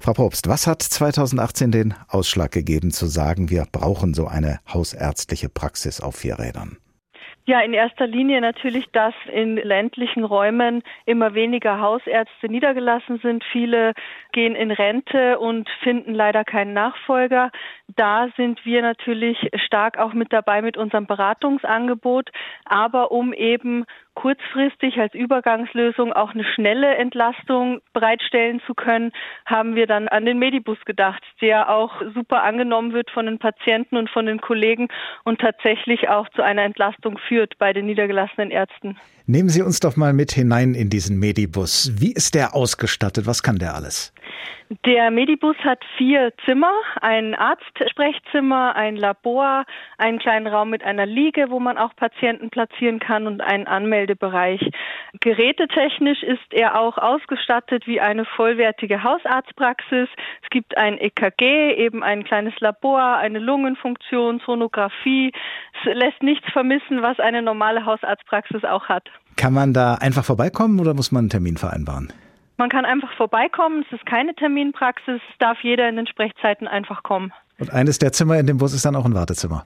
Frau 0.00 0.12
Probst, 0.12 0.48
was 0.48 0.66
hat 0.66 0.82
2018 0.82 1.70
den 1.70 1.94
Ausschlag 2.08 2.52
gegeben 2.52 2.90
zu 2.90 3.06
sagen, 3.06 3.50
wir 3.50 3.66
brauchen 3.70 4.14
so 4.14 4.26
eine 4.26 4.60
hausärztliche 4.72 5.48
Praxis 5.48 6.00
auf 6.00 6.16
vier 6.16 6.38
Rädern? 6.38 6.78
Ja, 7.44 7.58
in 7.60 7.72
erster 7.72 8.06
Linie 8.06 8.40
natürlich, 8.40 8.86
dass 8.92 9.14
in 9.32 9.56
ländlichen 9.56 10.22
Räumen 10.22 10.82
immer 11.06 11.34
weniger 11.34 11.80
Hausärzte 11.80 12.48
niedergelassen 12.48 13.18
sind. 13.18 13.42
Viele 13.50 13.94
gehen 14.30 14.54
in 14.54 14.70
Rente 14.70 15.40
und 15.40 15.68
finden 15.82 16.14
leider 16.14 16.44
keinen 16.44 16.72
Nachfolger. 16.72 17.50
Da 17.96 18.28
sind 18.36 18.64
wir 18.64 18.82
natürlich 18.82 19.50
stark 19.66 19.98
auch 19.98 20.12
mit 20.12 20.32
dabei 20.32 20.62
mit 20.62 20.76
unserem 20.76 21.06
Beratungsangebot. 21.06 22.30
Aber 22.64 23.10
um 23.10 23.32
eben 23.32 23.86
kurzfristig 24.14 24.98
als 24.98 25.14
Übergangslösung 25.14 26.12
auch 26.12 26.32
eine 26.32 26.44
schnelle 26.44 26.96
Entlastung 26.96 27.80
bereitstellen 27.92 28.60
zu 28.66 28.74
können, 28.74 29.12
haben 29.46 29.74
wir 29.74 29.86
dann 29.86 30.08
an 30.08 30.24
den 30.24 30.38
Medibus 30.38 30.78
gedacht, 30.84 31.22
der 31.40 31.70
auch 31.70 32.00
super 32.14 32.42
angenommen 32.42 32.92
wird 32.92 33.10
von 33.10 33.26
den 33.26 33.38
Patienten 33.38 33.96
und 33.96 34.10
von 34.10 34.26
den 34.26 34.40
Kollegen 34.40 34.88
und 35.24 35.40
tatsächlich 35.40 36.08
auch 36.08 36.28
zu 36.30 36.42
einer 36.42 36.62
Entlastung 36.62 37.18
führt 37.28 37.58
bei 37.58 37.72
den 37.72 37.86
niedergelassenen 37.86 38.50
Ärzten. 38.50 38.96
Nehmen 39.26 39.48
Sie 39.48 39.62
uns 39.62 39.80
doch 39.80 39.96
mal 39.96 40.12
mit 40.12 40.32
hinein 40.32 40.74
in 40.74 40.90
diesen 40.90 41.18
Medibus. 41.18 41.92
Wie 41.94 42.12
ist 42.12 42.34
der 42.34 42.54
ausgestattet? 42.54 43.26
Was 43.26 43.42
kann 43.42 43.58
der 43.58 43.74
alles? 43.74 44.12
Der 44.86 45.10
Medibus 45.10 45.56
hat 45.64 45.80
vier 45.98 46.32
Zimmer, 46.46 46.72
ein 47.00 47.34
Arztsprechzimmer, 47.34 48.74
ein 48.74 48.96
Labor, 48.96 49.64
einen 49.98 50.18
kleinen 50.18 50.46
Raum 50.46 50.70
mit 50.70 50.82
einer 50.82 51.04
Liege, 51.04 51.50
wo 51.50 51.60
man 51.60 51.76
auch 51.76 51.94
Patienten 51.94 52.48
platzieren 52.50 52.98
kann 52.98 53.26
und 53.26 53.42
einen 53.42 53.66
Anmeldebereich. 53.66 54.70
Gerätetechnisch 55.20 56.22
ist 56.22 56.52
er 56.52 56.80
auch 56.80 56.96
ausgestattet 56.96 57.86
wie 57.86 58.00
eine 58.00 58.24
vollwertige 58.24 59.02
Hausarztpraxis. 59.02 60.08
Es 60.42 60.50
gibt 60.50 60.76
ein 60.78 60.98
EKG, 60.98 61.74
eben 61.74 62.02
ein 62.02 62.24
kleines 62.24 62.58
Labor, 62.60 63.16
eine 63.16 63.38
Lungenfunktion, 63.38 64.40
Sonographie. 64.44 65.32
Es 65.84 65.94
lässt 65.94 66.22
nichts 66.22 66.50
vermissen, 66.50 67.02
was 67.02 67.20
eine 67.20 67.42
normale 67.42 67.84
Hausarztpraxis 67.84 68.64
auch 68.64 68.88
hat. 68.88 69.08
Kann 69.36 69.52
man 69.52 69.72
da 69.72 69.94
einfach 69.94 70.24
vorbeikommen 70.24 70.80
oder 70.80 70.94
muss 70.94 71.12
man 71.12 71.20
einen 71.20 71.30
Termin 71.30 71.56
vereinbaren? 71.56 72.12
Man 72.56 72.68
kann 72.68 72.84
einfach 72.84 73.12
vorbeikommen. 73.16 73.84
Es 73.86 73.98
ist 73.98 74.06
keine 74.06 74.34
Terminpraxis. 74.34 75.20
Es 75.30 75.38
darf 75.38 75.58
jeder 75.62 75.88
in 75.88 75.96
den 75.96 76.06
Sprechzeiten 76.06 76.68
einfach 76.68 77.02
kommen. 77.02 77.32
Und 77.58 77.72
eines 77.72 77.98
der 77.98 78.12
Zimmer 78.12 78.38
in 78.38 78.46
dem 78.46 78.58
Bus 78.58 78.74
ist 78.74 78.84
dann 78.84 78.96
auch 78.96 79.04
ein 79.04 79.14
Wartezimmer. 79.14 79.64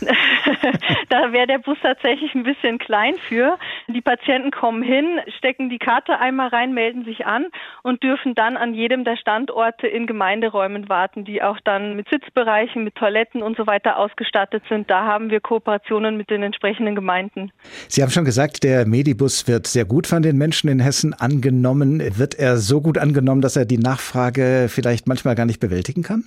da 1.10 1.32
wäre 1.32 1.46
der 1.46 1.58
Bus 1.58 1.78
tatsächlich 1.80 2.34
ein 2.34 2.42
bisschen 2.42 2.78
klein 2.78 3.14
für. 3.28 3.58
Die 3.92 4.00
Patienten 4.00 4.50
kommen 4.50 4.82
hin, 4.82 5.20
stecken 5.38 5.68
die 5.70 5.78
Karte 5.78 6.18
einmal 6.18 6.48
rein, 6.48 6.72
melden 6.72 7.04
sich 7.04 7.26
an 7.26 7.46
und 7.82 8.02
dürfen 8.02 8.34
dann 8.34 8.56
an 8.56 8.74
jedem 8.74 9.04
der 9.04 9.16
Standorte 9.16 9.86
in 9.86 10.06
Gemeinderäumen 10.06 10.88
warten, 10.88 11.24
die 11.24 11.42
auch 11.42 11.58
dann 11.64 11.96
mit 11.96 12.08
Sitzbereichen, 12.08 12.84
mit 12.84 12.94
Toiletten 12.94 13.42
und 13.42 13.56
so 13.56 13.66
weiter 13.66 13.98
ausgestattet 13.98 14.62
sind. 14.68 14.90
Da 14.90 15.04
haben 15.04 15.30
wir 15.30 15.40
Kooperationen 15.40 16.16
mit 16.16 16.30
den 16.30 16.42
entsprechenden 16.42 16.94
Gemeinden. 16.94 17.52
Sie 17.88 18.02
haben 18.02 18.10
schon 18.10 18.24
gesagt, 18.24 18.62
der 18.62 18.86
Medibus 18.86 19.48
wird 19.48 19.66
sehr 19.66 19.84
gut 19.84 20.06
von 20.06 20.22
den 20.22 20.36
Menschen 20.36 20.68
in 20.68 20.80
Hessen 20.80 21.14
angenommen. 21.14 22.00
Wird 22.18 22.38
er 22.38 22.58
so 22.58 22.80
gut 22.80 22.98
angenommen, 22.98 23.40
dass 23.40 23.56
er 23.56 23.64
die 23.64 23.78
Nachfrage 23.78 24.66
vielleicht 24.68 25.08
manchmal 25.08 25.34
gar 25.34 25.46
nicht 25.46 25.60
bewältigen 25.60 26.02
kann? 26.02 26.24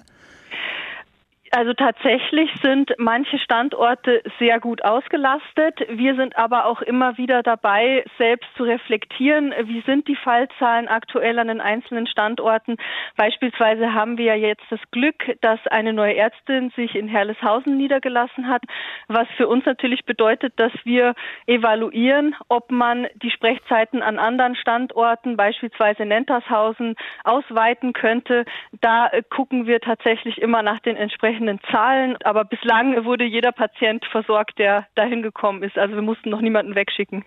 Also 1.55 1.71
tatsächlich 1.73 2.49
sind 2.63 2.95
manche 2.97 3.37
Standorte 3.37 4.23
sehr 4.39 4.59
gut 4.59 4.83
ausgelastet. 4.83 5.85
Wir 5.87 6.15
sind 6.15 6.35
aber 6.35 6.65
auch 6.65 6.81
immer 6.81 7.15
wieder 7.19 7.43
dabei, 7.43 8.03
selbst 8.17 8.49
zu 8.57 8.63
reflektieren, 8.63 9.53
wie 9.65 9.81
sind 9.81 10.07
die 10.07 10.15
Fallzahlen 10.15 10.87
aktuell 10.87 11.37
an 11.37 11.49
den 11.49 11.61
einzelnen 11.61 12.07
Standorten. 12.07 12.77
Beispielsweise 13.17 13.93
haben 13.93 14.17
wir 14.17 14.25
ja 14.25 14.47
jetzt 14.47 14.63
das 14.71 14.79
Glück, 14.89 15.37
dass 15.41 15.59
eine 15.67 15.93
neue 15.93 16.15
Ärztin 16.15 16.71
sich 16.75 16.95
in 16.95 17.07
Herleshausen 17.07 17.77
niedergelassen 17.77 18.47
hat, 18.47 18.63
was 19.07 19.27
für 19.37 19.47
uns 19.47 19.63
natürlich 19.63 20.05
bedeutet, 20.05 20.53
dass 20.55 20.73
wir 20.85 21.13
evaluieren, 21.45 22.35
ob 22.47 22.71
man 22.71 23.05
die 23.21 23.29
Sprechzeiten 23.29 24.01
an 24.01 24.17
anderen 24.17 24.55
Standorten, 24.55 25.37
beispielsweise 25.37 26.03
Nentershausen, 26.03 26.95
ausweiten 27.23 27.93
könnte. 27.93 28.45
Da 28.81 29.11
gucken 29.29 29.67
wir 29.67 29.81
tatsächlich 29.81 30.41
immer 30.41 30.63
nach 30.63 30.79
den 30.79 30.95
entsprechenden 30.95 31.42
entsprechenden 31.47 31.59
Zahlen. 31.71 32.17
Aber 32.23 32.45
bislang 32.45 33.05
wurde 33.05 33.23
jeder 33.23 33.51
Patient 33.51 34.03
versorgt, 34.11 34.57
der 34.59 34.87
dahin 34.95 35.21
gekommen 35.21 35.63
ist. 35.63 35.77
Also 35.77 35.95
wir 35.95 36.01
mussten 36.01 36.29
noch 36.29 36.41
niemanden 36.41 36.75
wegschicken. 36.75 37.25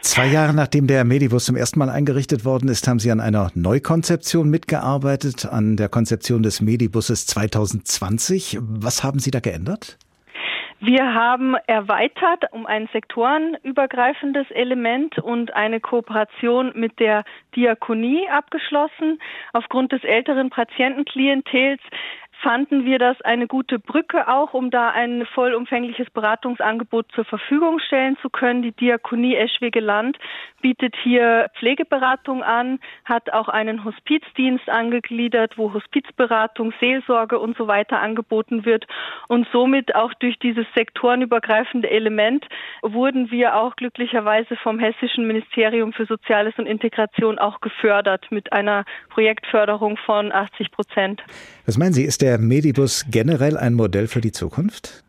Zwei 0.00 0.26
Jahre 0.26 0.54
nachdem 0.54 0.86
der 0.86 1.04
Medibus 1.04 1.46
zum 1.46 1.56
ersten 1.56 1.78
Mal 1.78 1.88
eingerichtet 1.88 2.44
worden 2.44 2.68
ist, 2.68 2.86
haben 2.86 2.98
Sie 2.98 3.10
an 3.10 3.20
einer 3.20 3.50
Neukonzeption 3.54 4.50
mitgearbeitet, 4.50 5.46
an 5.46 5.76
der 5.76 5.88
Konzeption 5.88 6.42
des 6.42 6.60
Medibusses 6.60 7.26
2020. 7.26 8.58
Was 8.60 9.02
haben 9.02 9.18
Sie 9.18 9.30
da 9.30 9.40
geändert? 9.40 9.98
Wir 10.86 11.14
haben 11.14 11.54
erweitert 11.66 12.44
um 12.52 12.66
ein 12.66 12.90
sektorenübergreifendes 12.92 14.50
Element 14.50 15.18
und 15.18 15.54
eine 15.54 15.80
Kooperation 15.80 16.72
mit 16.74 17.00
der 17.00 17.24
Diakonie 17.56 18.28
abgeschlossen. 18.28 19.18
Aufgrund 19.54 19.92
des 19.92 20.04
älteren 20.04 20.50
Patientenklientels 20.50 21.80
fanden 22.42 22.84
wir 22.84 22.98
das 22.98 23.20
eine 23.22 23.46
gute 23.46 23.78
Brücke 23.78 24.28
auch, 24.28 24.54
um 24.54 24.70
da 24.70 24.90
ein 24.90 25.26
vollumfängliches 25.34 26.10
Beratungsangebot 26.10 27.10
zur 27.12 27.24
Verfügung 27.24 27.78
stellen 27.78 28.16
zu 28.20 28.30
können. 28.30 28.62
Die 28.62 28.72
Diakonie 28.72 29.36
Eschwege 29.36 29.80
Land 29.80 30.18
bietet 30.60 30.94
hier 31.02 31.50
Pflegeberatung 31.58 32.42
an, 32.42 32.80
hat 33.04 33.30
auch 33.32 33.48
einen 33.48 33.84
Hospizdienst 33.84 34.68
angegliedert, 34.68 35.58
wo 35.58 35.74
Hospizberatung, 35.74 36.72
Seelsorge 36.80 37.38
und 37.38 37.56
so 37.56 37.66
weiter 37.66 38.00
angeboten 38.00 38.64
wird. 38.64 38.86
Und 39.28 39.46
somit 39.52 39.94
auch 39.94 40.14
durch 40.14 40.38
dieses 40.38 40.66
sektorenübergreifende 40.74 41.90
Element 41.90 42.46
wurden 42.82 43.30
wir 43.30 43.56
auch 43.56 43.76
glücklicherweise 43.76 44.56
vom 44.56 44.78
Hessischen 44.78 45.26
Ministerium 45.26 45.92
für 45.92 46.06
Soziales 46.06 46.54
und 46.56 46.66
Integration 46.66 47.38
auch 47.38 47.60
gefördert 47.60 48.26
mit 48.30 48.52
einer 48.52 48.84
Projektförderung 49.10 49.98
von 49.98 50.32
80 50.32 50.70
Prozent. 50.70 51.22
Was 51.66 51.78
meinen 51.78 51.94
Sie, 51.94 52.04
ist 52.04 52.20
der 52.20 52.38
Medibus 52.38 53.06
generell 53.10 53.56
ein 53.56 53.74
Modell 53.74 54.08
für 54.08 54.20
die 54.20 54.32
Zukunft? 54.32 55.03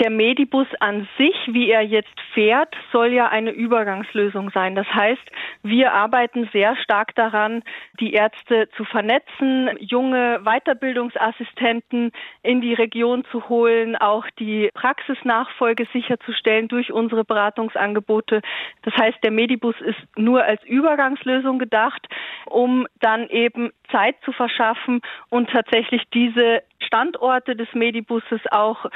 Der 0.00 0.10
Medibus 0.10 0.66
an 0.80 1.06
sich, 1.16 1.36
wie 1.46 1.70
er 1.70 1.82
jetzt 1.82 2.20
fährt, 2.32 2.74
soll 2.90 3.12
ja 3.12 3.28
eine 3.28 3.52
Übergangslösung 3.52 4.50
sein. 4.50 4.74
Das 4.74 4.88
heißt, 4.88 5.22
wir 5.62 5.92
arbeiten 5.92 6.48
sehr 6.52 6.74
stark 6.76 7.14
daran, 7.14 7.62
die 8.00 8.12
Ärzte 8.12 8.68
zu 8.76 8.84
vernetzen, 8.84 9.70
junge 9.78 10.40
Weiterbildungsassistenten 10.42 12.10
in 12.42 12.60
die 12.60 12.74
Region 12.74 13.24
zu 13.30 13.48
holen, 13.48 13.94
auch 13.94 14.26
die 14.40 14.68
Praxisnachfolge 14.74 15.86
sicherzustellen 15.92 16.66
durch 16.66 16.90
unsere 16.90 17.24
Beratungsangebote. 17.24 18.42
Das 18.82 18.94
heißt, 18.96 19.18
der 19.22 19.30
Medibus 19.30 19.76
ist 19.80 20.00
nur 20.16 20.42
als 20.42 20.62
Übergangslösung 20.64 21.60
gedacht, 21.60 22.04
um 22.46 22.88
dann 22.98 23.28
eben 23.28 23.70
Zeit 23.92 24.16
zu 24.24 24.32
verschaffen 24.32 25.02
und 25.30 25.50
tatsächlich 25.50 26.02
diese 26.12 26.64
Standorte 26.80 27.54
des 27.54 27.72
Medibusses 27.74 28.40
auch 28.50 28.86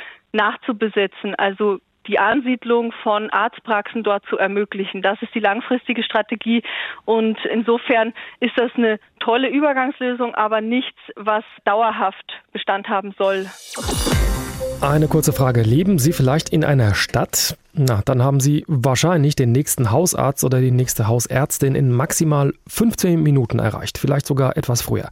nachzubesetzen, 0.89 1.35
also 1.37 1.79
die 2.07 2.19
Ansiedlung 2.19 2.93
von 3.03 3.29
Arztpraxen 3.31 4.03
dort 4.03 4.25
zu 4.31 4.39
ermöglichen. 4.39 5.03
Das 5.03 5.21
ist 5.21 5.35
die 5.35 5.41
langfristige 5.41 6.03
Strategie 6.03 6.63
und 7.05 7.39
insofern 7.53 8.15
ist 8.41 8.53
das 8.57 8.71
eine 8.77 8.99
tolle 9.21 9.51
Übergangslösung, 9.51 10.35
aber 10.35 10.63
nichts, 10.63 10.99
was 11.17 11.45
dauerhaft 11.65 12.43
Bestand 12.53 12.89
haben 12.89 13.15
soll. 13.19 13.47
Eine 14.81 15.09
kurze 15.09 15.33
Frage. 15.33 15.63
Leben 15.63 15.99
Sie 15.99 16.13
vielleicht 16.13 16.49
in 16.49 16.65
einer 16.65 16.95
Stadt? 16.95 17.59
Na, 17.75 18.01
dann 18.05 18.23
haben 18.23 18.41
Sie 18.41 18.65
wahrscheinlich 18.69 19.37
den 19.37 19.53
nächsten 19.53 19.91
Hausarzt 19.91 20.45
oder 20.45 20.61
die 20.61 20.71
nächste 20.71 21.09
Hausärztin 21.09 21.75
in 21.75 21.93
maximal 21.93 22.55
15 22.69 23.23
Minuten 23.23 23.59
erreicht, 23.59 23.99
vielleicht 23.99 24.27
sogar 24.27 24.57
etwas 24.57 24.81
früher. 24.81 25.11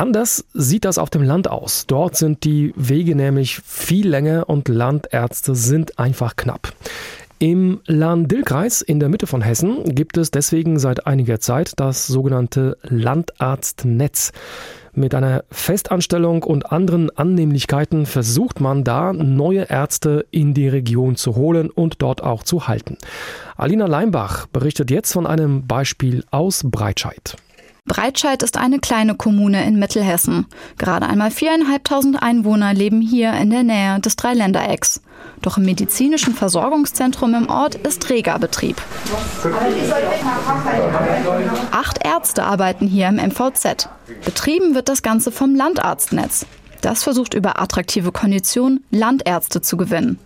Anders 0.00 0.46
sieht 0.54 0.86
das 0.86 0.96
auf 0.96 1.10
dem 1.10 1.22
Land 1.22 1.50
aus. 1.50 1.86
Dort 1.86 2.16
sind 2.16 2.44
die 2.44 2.72
Wege 2.74 3.14
nämlich 3.14 3.60
viel 3.60 4.08
länger 4.08 4.48
und 4.48 4.68
Landärzte 4.68 5.54
sind 5.54 5.98
einfach 5.98 6.36
knapp. 6.36 6.72
Im 7.38 7.82
Lahn-Dill-Kreis 7.84 8.80
in 8.80 8.98
der 8.98 9.10
Mitte 9.10 9.26
von 9.26 9.42
Hessen 9.42 9.94
gibt 9.94 10.16
es 10.16 10.30
deswegen 10.30 10.78
seit 10.78 11.06
einiger 11.06 11.38
Zeit 11.38 11.74
das 11.76 12.06
sogenannte 12.06 12.78
Landarztnetz. 12.84 14.32
Mit 14.94 15.14
einer 15.14 15.44
Festanstellung 15.50 16.44
und 16.44 16.72
anderen 16.72 17.14
Annehmlichkeiten 17.14 18.06
versucht 18.06 18.58
man 18.58 18.84
da, 18.84 19.12
neue 19.12 19.64
Ärzte 19.68 20.24
in 20.30 20.54
die 20.54 20.68
Region 20.68 21.16
zu 21.16 21.36
holen 21.36 21.68
und 21.68 22.00
dort 22.00 22.22
auch 22.22 22.42
zu 22.42 22.68
halten. 22.68 22.96
Alina 23.54 23.84
Leimbach 23.84 24.46
berichtet 24.46 24.90
jetzt 24.90 25.12
von 25.12 25.26
einem 25.26 25.66
Beispiel 25.66 26.24
aus 26.30 26.62
Breitscheid. 26.64 27.36
Breitscheid 27.90 28.40
ist 28.44 28.56
eine 28.56 28.78
kleine 28.78 29.16
Kommune 29.16 29.66
in 29.66 29.76
Mittelhessen. 29.76 30.46
Gerade 30.78 31.06
einmal 31.08 31.32
viereinhalbtausend 31.32 32.22
Einwohner 32.22 32.72
leben 32.72 33.00
hier 33.00 33.32
in 33.32 33.50
der 33.50 33.64
Nähe 33.64 33.98
des 33.98 34.14
Dreiländerecks. 34.14 35.00
Doch 35.42 35.58
im 35.58 35.64
medizinischen 35.64 36.32
Versorgungszentrum 36.32 37.34
im 37.34 37.50
Ort 37.50 37.74
ist 37.74 38.08
reger 38.08 38.38
Betrieb. 38.38 38.80
Acht 41.72 42.06
Ärzte 42.06 42.44
arbeiten 42.44 42.86
hier 42.86 43.08
im 43.08 43.16
MVZ. 43.16 43.88
Betrieben 44.24 44.76
wird 44.76 44.88
das 44.88 45.02
Ganze 45.02 45.32
vom 45.32 45.56
Landarztnetz. 45.56 46.46
Das 46.82 47.02
versucht 47.02 47.34
über 47.34 47.60
attraktive 47.60 48.12
Konditionen 48.12 48.84
Landärzte 48.92 49.62
zu 49.62 49.76
gewinnen. 49.76 50.20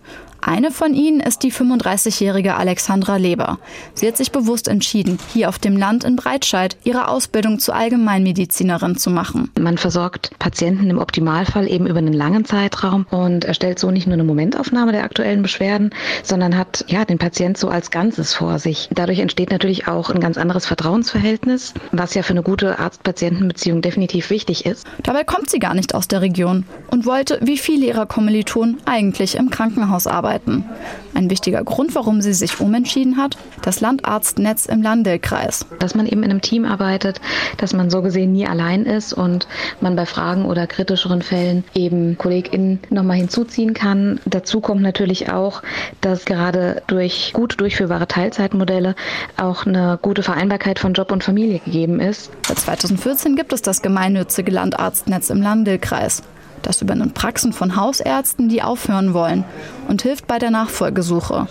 Eine 0.47 0.69
von 0.69 0.93
ihnen 0.93 1.21
ist 1.21 1.41
die 1.41 1.51
35-jährige 1.51 2.55
Alexandra 2.55 3.15
Leber. 3.15 3.57
Sie 3.95 4.07
hat 4.07 4.15
sich 4.15 4.31
bewusst 4.31 4.67
entschieden, 4.67 5.17
hier 5.33 5.49
auf 5.49 5.57
dem 5.57 5.75
Land 5.75 6.03
in 6.03 6.15
Breitscheid 6.15 6.77
ihre 6.83 7.07
Ausbildung 7.07 7.57
zur 7.57 7.75
Allgemeinmedizinerin 7.75 8.95
zu 8.95 9.09
machen. 9.09 9.49
Man 9.59 9.79
versorgt 9.79 10.37
Patienten 10.37 10.87
im 10.91 10.99
Optimalfall 10.99 11.67
eben 11.67 11.87
über 11.87 11.97
einen 11.97 12.13
langen 12.13 12.45
Zeitraum 12.45 13.07
und 13.09 13.43
erstellt 13.43 13.79
so 13.79 13.89
nicht 13.89 14.05
nur 14.05 14.13
eine 14.13 14.23
Momentaufnahme 14.23 14.91
der 14.91 15.03
aktuellen 15.03 15.41
Beschwerden, 15.41 15.89
sondern 16.21 16.55
hat 16.55 16.85
ja 16.89 17.05
den 17.05 17.17
Patient 17.17 17.57
so 17.57 17.69
als 17.69 17.89
Ganzes 17.89 18.35
vor 18.35 18.59
sich. 18.59 18.87
Dadurch 18.93 19.21
entsteht 19.21 19.49
natürlich 19.49 19.87
auch 19.87 20.11
ein 20.11 20.19
ganz 20.19 20.37
anderes 20.37 20.67
Vertrauensverhältnis, 20.67 21.73
was 21.91 22.13
ja 22.13 22.21
für 22.21 22.33
eine 22.33 22.43
gute 22.43 22.77
Arzt-Patienten-Beziehung 22.77 23.81
definitiv 23.81 24.29
wichtig 24.29 24.67
ist. 24.67 24.85
Dabei 25.01 25.23
kommt 25.23 25.49
sie 25.49 25.57
gar 25.57 25.73
nicht 25.73 25.95
aus 25.95 26.07
der 26.07 26.21
Region 26.21 26.65
und 26.91 27.07
wollte, 27.07 27.39
wie 27.41 27.57
viele 27.57 27.87
ihrer 27.87 28.05
Kommilitonen, 28.05 28.77
eigentlich 28.85 29.37
im 29.37 29.49
Krankenhaus 29.49 30.05
arbeiten 30.05 30.34
arbeiten. 30.35 30.65
Ein 31.13 31.29
wichtiger 31.29 31.63
Grund, 31.63 31.95
warum 31.95 32.21
sie 32.21 32.33
sich 32.33 32.59
umentschieden 32.59 33.17
hat, 33.17 33.37
das 33.61 33.79
Landarztnetz 33.79 34.65
im 34.65 34.81
Landelkreis. 34.81 35.65
Dass 35.79 35.95
man 35.95 36.05
eben 36.07 36.23
in 36.23 36.31
einem 36.31 36.41
Team 36.41 36.65
arbeitet, 36.65 37.21
dass 37.57 37.73
man 37.73 37.89
so 37.89 38.01
gesehen 38.01 38.33
nie 38.33 38.45
allein 38.45 38.85
ist 38.85 39.13
und 39.13 39.47
man 39.79 39.95
bei 39.95 40.05
Fragen 40.05 40.45
oder 40.45 40.67
kritischeren 40.67 41.21
Fällen 41.21 41.63
eben 41.73 42.17
KollegInnen 42.17 42.79
nochmal 42.89 43.17
hinzuziehen 43.17 43.73
kann. 43.73 44.19
Dazu 44.25 44.59
kommt 44.59 44.81
natürlich 44.81 45.31
auch, 45.31 45.63
dass 46.01 46.25
gerade 46.25 46.83
durch 46.87 47.31
gut 47.33 47.59
durchführbare 47.59 48.07
Teilzeitmodelle 48.07 48.95
auch 49.37 49.65
eine 49.65 49.97
gute 50.01 50.23
Vereinbarkeit 50.23 50.79
von 50.79 50.93
Job 50.93 51.11
und 51.11 51.23
Familie 51.23 51.59
gegeben 51.59 51.99
ist. 52.01 52.31
Seit 52.45 52.59
2014 52.59 53.35
gibt 53.35 53.53
es 53.53 53.61
das 53.61 53.81
gemeinnützige 53.81 54.51
Landarztnetz 54.51 55.29
im 55.29 55.41
Landelkreis. 55.41 56.23
Das 56.65 56.81
übernimmt 56.81 57.13
Praxen 57.13 57.53
von 57.53 57.75
Hausärzten, 57.75 58.49
die 58.49 58.63
aufhören 58.63 59.13
wollen 59.13 59.43
und 59.87 60.01
hilft 60.01 60.25
bei 60.25 60.39
der 60.39 60.49
Nachfolgesuche. 60.49 61.47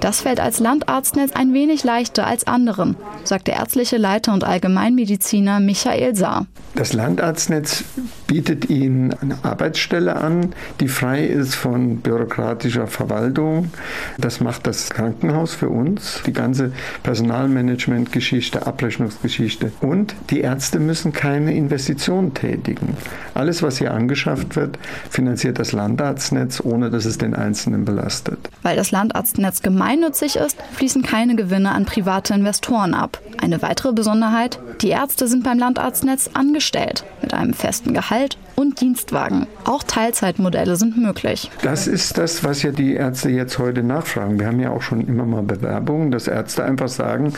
Das 0.00 0.20
fällt 0.20 0.38
als 0.38 0.60
Landarztnetz 0.60 1.32
ein 1.32 1.52
wenig 1.52 1.82
leichter 1.82 2.26
als 2.26 2.46
anderen, 2.46 2.96
sagt 3.24 3.48
der 3.48 3.56
ärztliche 3.56 3.96
Leiter 3.96 4.32
und 4.32 4.44
Allgemeinmediziner 4.44 5.58
Michael 5.58 6.14
Saar. 6.14 6.46
Das 6.74 6.92
Landarztnetz 6.92 7.82
bietet 8.28 8.70
Ihnen 8.70 9.12
eine 9.20 9.42
Arbeitsstelle 9.42 10.14
an, 10.16 10.54
die 10.78 10.86
frei 10.86 11.24
ist 11.24 11.56
von 11.56 11.96
bürokratischer 11.96 12.86
Verwaltung. 12.86 13.72
Das 14.18 14.40
macht 14.40 14.66
das 14.68 14.90
Krankenhaus 14.90 15.54
für 15.54 15.68
uns, 15.68 16.22
die 16.26 16.32
ganze 16.32 16.70
Personalmanagement-Geschichte, 17.02 18.66
Abrechnungsgeschichte. 18.66 19.72
Und 19.80 20.14
die 20.30 20.40
Ärzte 20.40 20.78
müssen 20.78 21.12
keine 21.12 21.54
Investitionen 21.54 22.34
tätigen. 22.34 22.96
Alles, 23.34 23.62
was 23.62 23.78
hier 23.78 23.92
angeschafft 23.92 24.54
wird, 24.54 24.78
finanziert 25.10 25.58
das 25.58 25.72
Landarztnetz, 25.72 26.60
ohne 26.62 26.90
dass 26.90 27.06
es 27.06 27.18
den 27.18 27.34
Einzelnen 27.34 27.84
belastet. 27.84 28.38
Weil 28.62 28.76
das 28.76 28.92
Landarztnetz 28.92 29.62
gemeinnützig 29.88 30.36
ist, 30.36 30.58
fließen 30.72 31.02
keine 31.02 31.34
Gewinne 31.34 31.72
an 31.72 31.86
private 31.86 32.34
Investoren 32.34 32.92
ab. 32.92 33.18
Eine 33.40 33.62
weitere 33.62 33.92
Besonderheit, 33.92 34.58
die 34.80 34.90
Ärzte 34.90 35.26
sind 35.26 35.44
beim 35.44 35.58
Landarztnetz 35.58 36.30
angestellt, 36.34 37.04
mit 37.20 37.34
einem 37.34 37.52
festen 37.52 37.94
Gehalt 37.94 38.38
und 38.54 38.80
Dienstwagen. 38.80 39.46
Auch 39.64 39.82
Teilzeitmodelle 39.82 40.76
sind 40.76 40.96
möglich. 40.96 41.50
Das 41.62 41.86
ist 41.86 42.18
das, 42.18 42.42
was 42.42 42.62
ja 42.62 42.72
die 42.72 42.94
Ärzte 42.94 43.30
jetzt 43.30 43.58
heute 43.58 43.82
nachfragen. 43.82 44.38
Wir 44.40 44.46
haben 44.48 44.58
ja 44.58 44.70
auch 44.70 44.82
schon 44.82 45.06
immer 45.06 45.24
mal 45.24 45.42
Bewerbungen, 45.42 46.10
dass 46.10 46.26
Ärzte 46.26 46.64
einfach 46.64 46.88
sagen, 46.88 47.32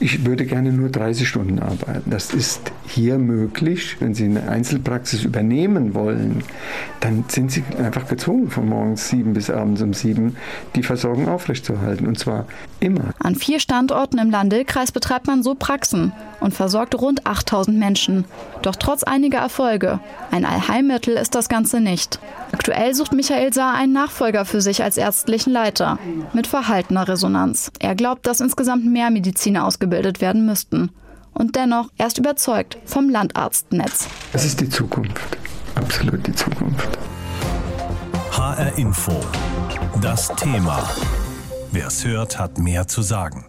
ich 0.00 0.26
würde 0.26 0.44
gerne 0.44 0.72
nur 0.72 0.90
30 0.90 1.26
Stunden 1.26 1.58
arbeiten. 1.60 2.10
Das 2.10 2.34
ist 2.34 2.72
hier 2.86 3.18
möglich. 3.18 3.96
Wenn 4.00 4.14
sie 4.14 4.24
eine 4.24 4.48
Einzelpraxis 4.48 5.24
übernehmen 5.24 5.94
wollen, 5.94 6.44
dann 7.00 7.24
sind 7.28 7.52
sie 7.52 7.64
einfach 7.78 8.06
gezwungen, 8.08 8.50
von 8.50 8.68
morgens 8.68 9.08
sieben 9.08 9.32
bis 9.32 9.48
abends 9.48 9.80
um 9.80 9.94
sieben 9.94 10.36
die 10.74 10.82
Versorgung 10.82 11.28
aufrechtzuerhalten. 11.28 12.06
Und 12.06 12.18
zwar 12.18 12.46
immer. 12.80 13.14
An 13.18 13.34
vier 13.34 13.60
Standorten 13.60 14.18
im 14.18 14.30
Landkreis 14.30 14.92
betreibt 14.92 15.26
man 15.26 15.42
so 15.42 15.54
Praxen 15.54 16.12
und 16.40 16.54
versorgt 16.54 16.94
rund 16.94 17.26
8000 17.26 17.78
Menschen. 17.78 18.24
Doch 18.62 18.76
trotz 18.76 19.02
einiger 19.02 19.38
Erfolge, 19.38 20.00
ein 20.30 20.44
Allheilmittel 20.44 21.16
ist 21.16 21.34
das 21.34 21.48
Ganze 21.48 21.80
nicht. 21.80 22.18
Aktuell 22.52 22.94
sucht 22.94 23.12
Michael 23.12 23.52
Saar 23.52 23.74
einen 23.74 23.92
Nachfolger 23.92 24.44
für 24.44 24.60
sich 24.60 24.82
als 24.82 24.96
ärztlichen 24.96 25.52
Leiter 25.52 25.98
mit 26.32 26.46
verhaltener 26.46 27.08
Resonanz. 27.08 27.70
Er 27.78 27.94
glaubt, 27.94 28.26
dass 28.26 28.40
insgesamt 28.40 28.84
mehr 28.84 29.10
Mediziner 29.10 29.64
ausgebildet 29.66 30.20
werden 30.20 30.46
müssten. 30.46 30.90
Und 31.32 31.56
dennoch, 31.56 31.90
er 31.98 32.06
ist 32.06 32.18
überzeugt 32.18 32.78
vom 32.86 33.10
Landarztnetz. 33.10 34.08
Es 34.32 34.44
ist 34.44 34.60
die 34.60 34.68
Zukunft, 34.68 35.36
absolut 35.74 36.26
die 36.26 36.32
Zukunft. 36.32 36.98
HR 38.32 38.78
Info, 38.78 39.12
das 40.00 40.28
Thema. 40.36 40.82
Wer 41.72 41.88
es 41.88 42.04
hört, 42.06 42.38
hat 42.38 42.58
mehr 42.58 42.88
zu 42.88 43.02
sagen. 43.02 43.44